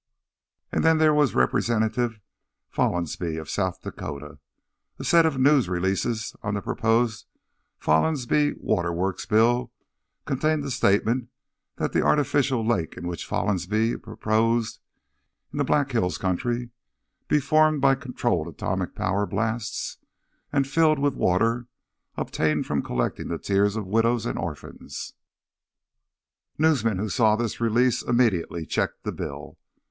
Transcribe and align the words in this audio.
And 0.71 0.83
then 0.83 0.97
there 0.97 1.13
was 1.13 1.35
Representative 1.35 2.19
Follansbee 2.71 3.37
of 3.37 3.51
South 3.51 3.83
Dakota. 3.83 4.39
A 4.97 5.03
set 5.03 5.27
of 5.27 5.37
news 5.39 5.69
releases 5.69 6.35
on 6.41 6.55
the 6.55 6.61
proposed 6.63 7.27
Follansbee 7.77 8.55
Waterworks 8.57 9.27
Bill 9.27 9.71
contained 10.25 10.63
the 10.63 10.71
statement 10.71 11.29
that 11.75 11.93
the 11.93 12.01
artificial 12.01 12.65
lake 12.67 12.95
which 12.97 13.27
Follansbee 13.27 14.01
proposed 14.01 14.79
in 15.51 15.59
the 15.59 15.63
Black 15.63 15.91
Hills 15.91 16.17
country 16.17 16.71
"be 17.27 17.39
formed 17.39 17.79
by 17.79 17.93
controlled 17.93 18.47
atomic 18.47 18.95
power 18.95 19.27
blasts, 19.27 19.99
and 20.51 20.65
filled 20.67 20.97
with 20.97 21.13
water 21.13 21.67
obtained 22.17 22.65
from 22.65 22.81
collecting 22.81 23.27
the 23.27 23.37
tears 23.37 23.75
of 23.75 23.85
widows 23.85 24.25
and 24.25 24.39
orphans." 24.39 25.13
Newsmen 26.57 26.97
who 26.97 27.07
saw 27.07 27.35
this 27.35 27.61
release 27.61 28.01
immediately 28.01 28.65
checked 28.65 29.03
the 29.03 29.11
bill. 29.11 29.59